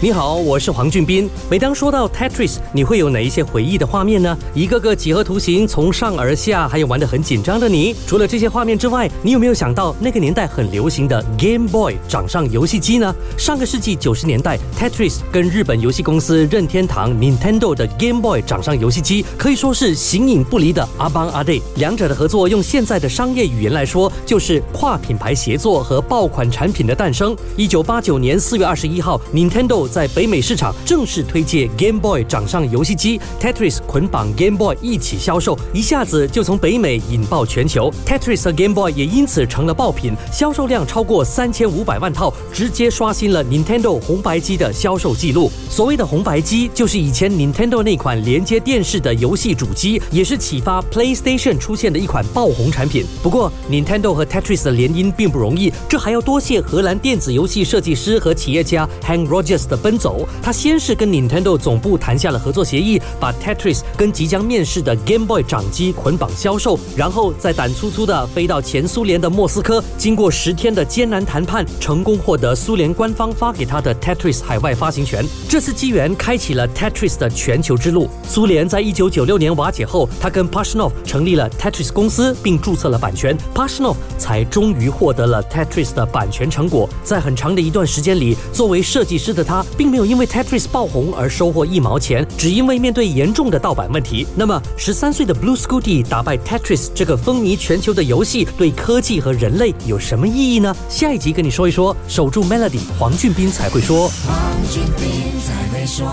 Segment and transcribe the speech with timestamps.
[0.00, 1.28] 你好，我是黄俊斌。
[1.50, 4.38] 每当说到 Tetris，你会有哪一些回忆的画面呢？
[4.54, 7.96] 一个个几何图形从上而下，还有玩得很紧张的你。
[8.06, 13.12] 除了这些画面之外，你有没有想到那个年代很流行的 Game Boy 掌上游戏机呢？
[13.36, 21.60] 上个世纪九十年代，Tetris 跟日本游戏公司任天堂 Nintendo 的 Game Boy 掌上游戏机可以说是形影不离的阿邦阿弟。
[21.74, 27.36] 两者的合作，用现在的商业语言来说，就是跨品牌协作和爆款产品的诞生。
[27.56, 37.90] 一九八九年四月二十一号，Nintendo 在北美市场正式推介 Game Boy 掌上游戏机 Tetris 捆绑 Game Boy 一起销售，一下子就从北美引爆全球。
[38.06, 45.50] Tetris 和 Game Boy 也因此成了爆品，销售量超过三千五百万套，直接刷新了 Nintendo 红白机的销售记录。
[45.70, 53.04] 所谓的红白机，就是以前 Nintendo 那款连接电视的游戏主机，也是启发 PlayStation 出现的一款爆红产品。
[53.22, 60.28] 不过，Nintendo 和 Tetris 的联姻并不容易，这还要多谢荷兰电子游戏设计师和企业家 Hank Rogers 的奔走。
[60.42, 75.24] 他先是跟 Nintendo 总部谈下了合作协议，把 Tetris 跟即将面世的 Game Boy 掌机捆绑销售，然后再胆粗粗的飞到前苏联的莫斯科，经过十天的艰难谈判，成功获得苏联官方发给他的 Tetris 海外发行权。
[75.48, 78.08] 这次机缘开启了 Tetris 的全球之路。
[78.26, 86.88] 苏联在一九九六年瓦解后，他跟 Pashnov 成立了 Tetris 公司，并注册了版权，Pashnov 才终于获得了 Tetris 的版权成果。
[87.04, 94.26] 在很长的一段时间里，作为设计师的他，并没有因为 Tetris 爆红而收获一毛钱，只因为面对严重的盗版问题。
[94.36, 100.74] 那么，十三岁的 Blue Scooty 打败 Tetris 这个风靡全球的游戏，对科技和人类有什么意义呢？
[100.88, 101.96] 下一集跟你说一说。
[102.06, 104.08] 守住 Melody，黄俊斌才会说。
[104.26, 104.36] 黄
[104.70, 106.06] 俊斌才会说。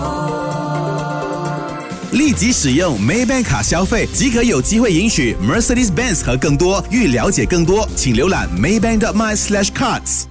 [2.12, 6.82] 立即使用 Maybank 卡消费即可有机会赢取 Mercedes-Benz 和更多。
[6.90, 10.26] 欲了解更多，请浏览 Maybank my slash cards。